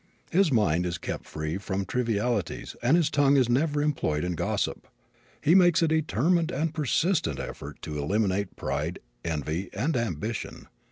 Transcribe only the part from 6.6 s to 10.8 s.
persistent effort to eliminate pride, envy and ambition.